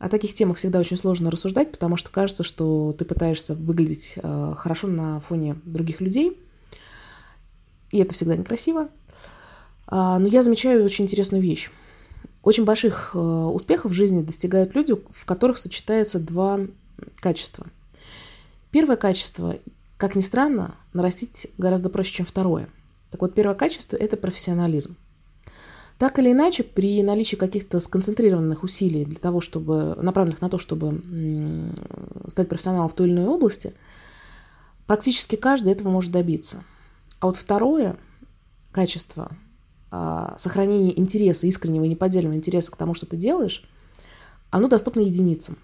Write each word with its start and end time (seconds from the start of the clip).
О 0.00 0.08
таких 0.08 0.32
темах 0.32 0.56
всегда 0.56 0.78
очень 0.78 0.96
сложно 0.96 1.30
рассуждать, 1.30 1.70
потому 1.72 1.96
что 1.98 2.10
кажется, 2.10 2.42
что 2.42 2.94
ты 2.98 3.04
пытаешься 3.04 3.54
выглядеть 3.54 4.14
э, 4.16 4.54
хорошо 4.56 4.86
на 4.86 5.20
фоне 5.20 5.60
других 5.66 6.00
людей, 6.00 6.40
и 7.90 7.98
это 7.98 8.14
всегда 8.14 8.34
некрасиво. 8.34 8.88
А, 9.86 10.18
но 10.18 10.26
я 10.26 10.42
замечаю 10.42 10.86
очень 10.86 11.04
интересную 11.04 11.42
вещь. 11.42 11.70
Очень 12.42 12.64
больших 12.64 13.10
э, 13.12 13.18
успехов 13.18 13.92
в 13.92 13.94
жизни 13.94 14.22
достигают 14.22 14.74
люди, 14.74 14.94
в 14.94 15.26
которых 15.26 15.58
сочетается 15.58 16.18
два 16.18 16.60
качества. 17.16 17.66
Первое 18.70 18.96
качество, 18.96 19.58
как 19.98 20.14
ни 20.14 20.22
странно, 20.22 20.76
нарастить 20.94 21.48
гораздо 21.58 21.90
проще, 21.90 22.14
чем 22.14 22.24
второе. 22.24 22.70
Так 23.10 23.20
вот, 23.20 23.34
первое 23.34 23.54
качество– 23.54 23.96
это 23.98 24.16
профессионализм. 24.16 24.96
Так 26.00 26.18
или 26.18 26.32
иначе, 26.32 26.62
при 26.62 27.02
наличии 27.02 27.36
каких-то 27.36 27.78
сконцентрированных 27.78 28.62
усилий 28.62 29.04
для 29.04 29.18
того, 29.18 29.42
чтобы, 29.42 29.94
направленных 30.00 30.40
на 30.40 30.48
то, 30.48 30.56
чтобы 30.56 31.02
стать 32.26 32.48
профессионалом 32.48 32.88
в 32.88 32.94
той 32.94 33.06
или 33.06 33.12
иной 33.12 33.26
области, 33.26 33.74
практически 34.86 35.36
каждый 35.36 35.74
этого 35.74 35.90
может 35.90 36.10
добиться. 36.10 36.64
А 37.20 37.26
вот 37.26 37.36
второе 37.36 37.98
качество 38.72 39.36
а, 39.90 40.36
сохранение 40.38 40.98
интереса, 40.98 41.46
искреннего 41.46 41.84
и 41.84 41.88
неподдельного 41.88 42.34
интереса 42.34 42.72
к 42.72 42.78
тому, 42.78 42.94
что 42.94 43.04
ты 43.04 43.18
делаешь, 43.18 43.68
оно 44.48 44.68
доступно 44.68 45.00
единицам. 45.00 45.58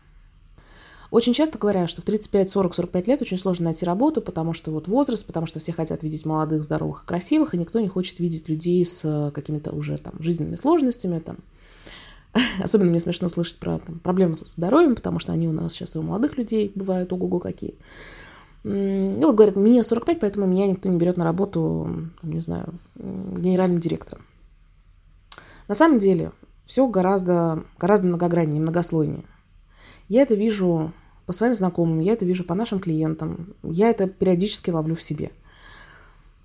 Очень 1.11 1.33
часто 1.33 1.59
говорят, 1.59 1.89
что 1.89 2.03
в 2.03 2.05
35, 2.05 2.51
40, 2.51 2.75
45 2.75 3.07
лет 3.07 3.23
очень 3.23 3.39
сложно 3.39 3.67
найти 3.67 3.85
работу, 3.85 4.21
потому 4.21 4.53
что 4.53 4.71
вот 4.71 4.89
возраст, 4.89 5.27
потому 5.27 5.47
что 5.47 5.61
все 5.61 5.73
хотят 5.73 6.03
видеть 6.03 6.27
молодых, 6.27 6.63
здоровых 6.63 7.05
красивых, 7.05 7.55
и 7.55 7.59
никто 7.59 7.81
не 7.81 7.89
хочет 7.89 8.19
видеть 8.19 8.49
людей 8.49 8.85
с 8.85 9.05
э, 9.05 9.31
какими-то 9.31 9.73
уже 9.73 9.99
там 9.99 10.15
жизненными 10.19 10.57
сложностями. 10.57 11.21
Там. 11.21 11.39
Особенно 12.61 12.91
мне 12.91 13.01
смешно 13.01 13.29
слышать 13.29 13.57
про 13.57 13.79
там, 13.79 13.99
проблемы 14.01 14.37
со 14.37 14.45
здоровьем, 14.45 14.97
потому 14.97 15.19
что 15.19 15.33
они 15.33 15.49
у 15.49 15.53
нас 15.53 15.73
сейчас 15.73 15.95
и 15.95 15.99
у 15.99 16.03
молодых 16.03 16.37
людей 16.37 16.73
бывают 16.75 17.13
ого-го 17.13 17.39
какие. 17.39 17.75
И 18.65 19.21
вот 19.21 19.37
говорят, 19.37 19.55
мне 19.55 19.85
45, 19.85 20.19
поэтому 20.19 20.47
меня 20.47 20.67
никто 20.67 20.89
не 20.89 20.99
берет 20.99 21.17
на 21.17 21.25
работу, 21.25 22.11
там, 22.21 22.33
не 22.33 22.41
знаю, 22.41 22.75
генеральным 22.97 23.79
директором. 23.79 24.25
На 25.69 25.77
самом 25.77 26.01
деле 26.01 26.33
все 26.65 26.89
гораздо, 26.89 27.63
гораздо 27.79 28.09
многограннее, 28.09 28.61
многослойнее. 28.61 29.23
Я 30.09 30.23
это 30.23 30.35
вижу 30.35 30.93
по 31.27 31.33
своим 31.33 31.55
знакомым, 31.55 32.01
я 32.01 32.13
это 32.13 32.25
вижу 32.25 32.45
по 32.45 32.55
нашим 32.55 32.79
клиентам, 32.79 33.55
я 33.63 33.91
это 33.91 34.07
периодически 34.07 34.71
ловлю 34.71 34.95
в 34.95 35.03
себе. 35.03 35.33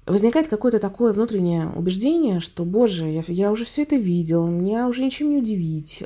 Возникает 0.08 0.48
какое-то 0.48 0.80
такое 0.80 1.14
внутреннее 1.14 1.70
убеждение, 1.70 2.40
что, 2.40 2.66
боже, 2.66 3.08
я, 3.08 3.24
я 3.28 3.52
уже 3.52 3.66
все 3.66 3.84
это 3.84 3.96
видел, 3.96 4.48
меня 4.48 4.88
уже 4.88 5.04
ничем 5.04 5.30
не 5.30 5.38
удивить. 5.38 6.04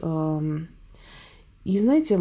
И 1.63 1.79
знаете, 1.79 2.19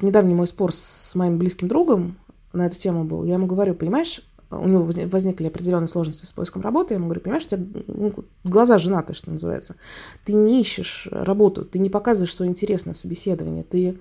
недавний 0.00 0.34
мой 0.34 0.46
спор 0.46 0.72
с 0.72 1.14
моим 1.14 1.38
близким 1.38 1.68
другом, 1.68 2.16
на 2.52 2.66
эту 2.66 2.76
тему 2.76 3.04
был. 3.04 3.24
Я 3.24 3.34
ему 3.34 3.46
говорю, 3.46 3.74
понимаешь, 3.74 4.22
у 4.50 4.68
него 4.68 4.88
возникли 5.06 5.46
определенные 5.46 5.88
сложности 5.88 6.26
с 6.26 6.32
поиском 6.32 6.62
работы. 6.62 6.94
Я 6.94 6.96
ему 6.96 7.06
говорю, 7.06 7.22
понимаешь, 7.22 7.46
у 7.46 7.48
тебя 7.48 7.64
ну, 7.86 8.12
глаза 8.44 8.78
женаты, 8.78 9.14
что 9.14 9.30
называется. 9.30 9.76
Ты 10.24 10.34
не 10.34 10.60
ищешь 10.60 11.08
работу, 11.10 11.64
ты 11.64 11.78
не 11.78 11.90
показываешь 11.90 12.34
свое 12.34 12.50
интерес 12.50 12.84
на 12.86 12.94
собеседование, 12.94 13.64
ты, 13.64 13.98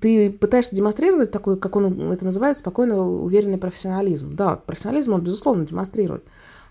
ты 0.00 0.30
пытаешься 0.30 0.74
демонстрировать 0.74 1.30
такой, 1.30 1.58
как 1.58 1.76
он 1.76 2.10
это 2.10 2.24
называет, 2.24 2.56
спокойно 2.56 3.06
уверенный 3.06 3.58
профессионализм. 3.58 4.34
Да, 4.34 4.56
профессионализм 4.56 5.14
он, 5.14 5.20
безусловно, 5.22 5.66
демонстрирует. 5.66 6.24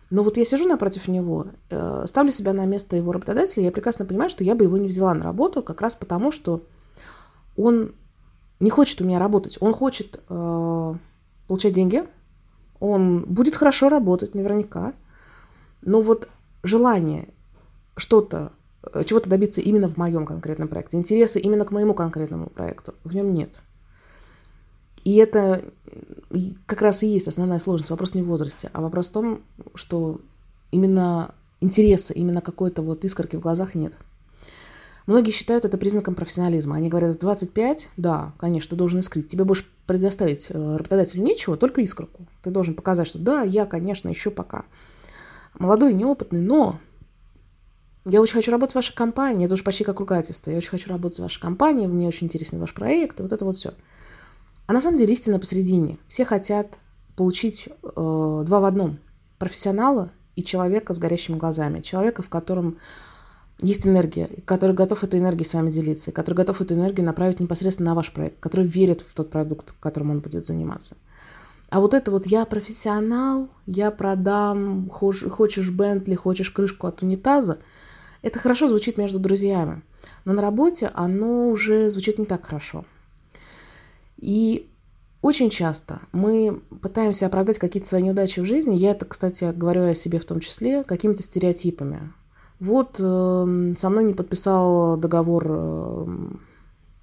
Но 0.10 0.24
вот 0.24 0.38
я 0.38 0.46
сижу 0.46 0.68
напротив 0.68 1.08
него, 1.08 1.48
э, 1.70 2.06
ставлю 2.08 2.32
себя 2.32 2.54
на 2.54 2.66
место 2.66 2.96
его 2.96 3.12
работодателя, 3.12 3.66
я 3.66 3.72
прекрасно 3.72 4.06
понимаю, 4.06 4.30
что 4.30 4.44
я 4.44 4.56
бы 4.56 4.64
его 4.64 4.78
не 4.78 4.88
взяла 4.88 5.14
на 5.14 5.24
работу 5.24 5.64
как 5.64 5.82
раз 5.82 5.96
потому, 5.96 6.32
что 6.32 6.64
он 7.58 7.92
не 8.60 8.70
хочет 8.70 9.02
у 9.02 9.04
меня 9.04 9.20
работать. 9.20 9.58
Он 9.62 9.74
хочет 9.74 10.20
э, 10.30 10.94
получать 11.48 11.74
деньги, 11.74 12.04
он 12.80 13.22
будет 13.22 13.56
хорошо 13.56 13.90
работать 13.90 14.36
наверняка, 14.36 14.94
но 15.82 16.02
вот 16.02 16.30
желание 16.64 17.30
что-то, 17.96 18.52
чего-то 19.06 19.30
добиться 19.30 19.62
именно 19.62 19.88
в 19.88 19.98
моем 19.98 20.26
конкретном 20.26 20.68
проекте, 20.68 20.98
интересы 20.98 21.40
именно 21.40 21.66
к 21.66 21.72
моему 21.72 21.94
конкретному 21.94 22.48
проекту, 22.48 22.94
в 23.04 23.16
нем 23.16 23.34
нет. 23.34 23.60
И 25.04 25.16
это 25.18 25.64
как 26.66 26.82
раз 26.82 27.04
и 27.04 27.08
есть 27.08 27.28
основная 27.28 27.60
сложность. 27.60 27.92
Вопрос 27.92 28.16
не 28.16 28.24
в 28.24 28.28
возрасте, 28.28 28.72
а 28.74 28.82
вопрос 28.82 29.10
в 29.10 29.12
том, 29.12 29.42
что 29.76 30.20
именно 30.72 31.34
интереса, 31.62 32.14
именно 32.14 32.42
какой-то 32.42 32.82
вот 32.82 33.06
искорки 33.06 33.36
в 33.36 33.40
глазах 33.40 33.76
нет. 33.76 33.94
Многие 35.06 35.30
считают 35.30 35.66
это 35.66 35.78
признаком 35.78 36.16
профессионализма. 36.16 36.76
Они 36.76 36.90
говорят, 36.90 37.20
25, 37.20 37.92
да, 37.96 38.34
конечно, 38.40 38.72
ты 38.72 38.76
должен 38.76 39.00
искрить. 39.00 39.28
Тебе 39.28 39.44
будешь 39.44 39.70
предоставить 39.86 40.48
э, 40.50 40.78
работодателю 40.78 41.24
нечего, 41.24 41.58
только 41.58 41.82
искорку. 41.82 42.26
Ты 42.42 42.50
должен 42.50 42.74
показать, 42.74 43.08
что 43.08 43.20
да, 43.20 43.44
я, 43.44 43.68
конечно, 43.68 44.10
еще 44.10 44.32
пока 44.32 44.66
молодой, 45.60 45.94
неопытный, 45.94 46.42
но 46.42 46.80
я 48.06 48.22
очень 48.22 48.36
хочу 48.36 48.52
работать 48.52 48.74
в 48.74 48.76
вашей 48.76 48.96
компании. 48.96 49.46
Это 49.46 49.56
уже 49.56 49.64
почти 49.64 49.84
как 49.84 50.00
ругательство. 50.00 50.52
Я 50.52 50.58
очень 50.58 50.70
хочу 50.70 50.90
работать 50.90 51.20
в 51.20 51.24
вашей 51.24 51.42
компании, 51.42 51.88
мне 51.88 52.08
очень 52.08 52.28
интересен 52.28 52.60
ваш 52.60 52.74
проект, 52.74 53.20
вот 53.20 53.32
это 53.32 53.44
вот 53.44 53.58
все. 53.58 53.74
А 54.68 54.74
на 54.74 54.82
самом 54.82 54.98
деле 54.98 55.14
истина 55.14 55.40
посередине. 55.40 55.98
Все 56.08 56.26
хотят 56.26 56.80
получить 57.16 57.68
э, 57.68 58.44
два 58.46 58.60
в 58.60 58.66
одном. 58.66 59.00
Профессионала 59.40 60.12
и 60.36 60.44
человека 60.44 60.94
с 60.94 61.00
горящими 61.00 61.38
глазами. 61.38 61.82
Человека, 61.82 62.22
в 62.22 62.30
котором 62.30 62.78
есть 63.60 63.88
энергия, 63.88 64.30
который 64.46 64.76
готов 64.76 65.04
этой 65.04 65.20
энергией 65.20 65.48
с 65.48 65.54
вами 65.54 65.72
делиться, 65.72 66.12
который 66.12 66.36
готов 66.36 66.62
эту 66.62 66.74
энергию 66.74 67.06
направить 67.06 67.40
непосредственно 67.40 67.92
на 67.92 67.96
ваш 67.96 68.12
проект, 68.12 68.40
который 68.40 68.66
верит 68.66 69.02
в 69.02 69.14
тот 69.14 69.30
продукт, 69.30 69.74
которым 69.80 70.12
он 70.12 70.20
будет 70.20 70.46
заниматься. 70.46 70.96
А 71.70 71.80
вот 71.80 71.94
это 71.94 72.12
вот 72.12 72.28
я 72.28 72.46
профессионал, 72.46 73.50
я 73.66 73.92
продам, 73.92 74.90
хочешь 74.90 75.70
Бентли, 75.70 76.16
хочешь 76.16 76.52
крышку 76.52 76.88
от 76.88 77.02
унитаза, 77.02 77.60
это 78.26 78.40
хорошо 78.40 78.68
звучит 78.68 78.98
между 78.98 79.20
друзьями. 79.20 79.84
Но 80.26 80.34
на 80.34 80.42
работе 80.42 80.90
оно 80.96 81.50
уже 81.50 81.92
звучит 81.92 82.18
не 82.18 82.26
так 82.26 82.44
хорошо. 82.44 82.84
И 84.18 84.68
очень 85.22 85.52
часто 85.52 86.00
мы 86.12 86.60
пытаемся 86.82 87.28
оправдать 87.28 87.60
какие-то 87.60 87.88
свои 87.88 88.02
неудачи 88.02 88.40
в 88.40 88.46
жизни. 88.46 88.76
Я 88.76 88.92
это, 88.92 89.06
кстати, 89.06 89.54
говорю 89.56 89.90
о 89.90 89.94
себе 89.94 90.20
в 90.20 90.26
том 90.26 90.40
числе, 90.40 90.84
какими-то 90.84 91.22
стереотипами. 91.22 92.12
Вот 92.60 92.96
э, 93.00 93.74
со 93.78 93.90
мной 93.90 94.04
не 94.06 94.14
подписал 94.14 94.98
договор 94.98 95.46
э, 95.48 96.06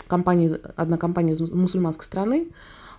компании, 0.09 0.51
одна 0.75 0.99
компания 0.99 1.35
из 1.35 1.53
мусульманской 1.53 2.05
страны, 2.05 2.49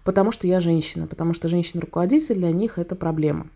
потому 0.05 0.31
что 0.31 0.47
я 0.47 0.61
женщина, 0.61 1.07
потому 1.07 1.33
что 1.33 1.49
женщина-руководитель 1.49 2.35
для 2.35 2.51
них 2.51 2.79
это 2.79 2.95
проблема. 2.95 3.47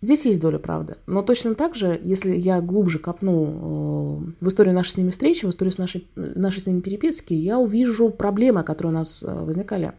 Здесь 0.00 0.26
есть 0.26 0.40
доля 0.40 0.58
правды. 0.58 0.96
Но 1.06 1.22
точно 1.22 1.56
так 1.56 1.74
же, 1.74 2.00
если 2.02 2.34
я 2.36 2.60
глубже 2.60 3.00
копну 3.00 4.30
э, 4.30 4.44
в 4.44 4.48
историю 4.48 4.74
нашей 4.74 4.90
с 4.90 4.96
ними 4.96 5.10
встречи, 5.10 5.44
в 5.44 5.50
историю 5.50 5.72
с 5.72 5.78
нашей, 5.78 6.06
нашей 6.14 6.60
с 6.60 6.66
ними 6.66 6.80
переписки, 6.80 7.34
я 7.34 7.58
увижу 7.58 8.10
проблемы, 8.10 8.62
которые 8.62 8.92
у 8.92 8.94
нас 8.94 9.24
э, 9.24 9.32
возникали 9.32 9.92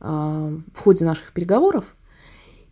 э, 0.00 0.06
в 0.06 0.78
ходе 0.78 1.04
наших 1.04 1.34
переговоров. 1.34 1.94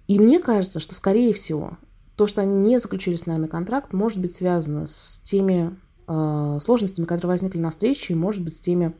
И 0.08 0.18
мне 0.18 0.38
кажется, 0.38 0.80
что, 0.80 0.94
скорее 0.94 1.34
всего, 1.34 1.76
то, 2.16 2.26
что 2.26 2.40
они 2.40 2.54
не 2.54 2.78
заключили 2.78 3.16
с 3.16 3.26
нами 3.26 3.46
контракт, 3.46 3.92
может 3.92 4.18
быть 4.18 4.32
связано 4.32 4.86
с 4.86 5.18
теми 5.22 5.74
сложностями, 6.06 7.06
которые 7.06 7.30
возникли 7.30 7.58
на 7.58 7.70
встрече, 7.70 8.12
и 8.12 8.16
может 8.16 8.42
быть 8.42 8.54
с 8.54 8.60
теми 8.60 8.92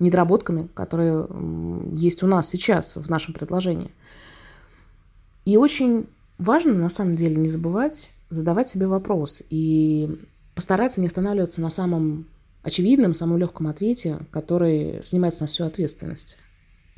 недоработками, 0.00 0.68
которые 0.74 1.28
есть 1.92 2.24
у 2.24 2.26
нас 2.26 2.48
сейчас 2.48 2.96
в 2.96 3.08
нашем 3.08 3.34
предложении. 3.34 3.92
И 5.44 5.56
очень 5.56 6.08
важно, 6.40 6.74
на 6.74 6.90
самом 6.90 7.14
деле, 7.14 7.36
не 7.36 7.48
забывать 7.48 8.10
задавать 8.30 8.68
себе 8.68 8.86
вопрос 8.86 9.42
и 9.50 10.08
постараться 10.54 11.00
не 11.00 11.08
останавливаться 11.08 11.60
на 11.60 11.70
самом 11.70 12.26
очевидном, 12.62 13.12
самом 13.12 13.38
легком 13.38 13.66
ответе, 13.66 14.18
который 14.30 15.02
снимает 15.02 15.34
с 15.34 15.40
нас 15.40 15.50
всю 15.50 15.64
ответственность. 15.64 16.38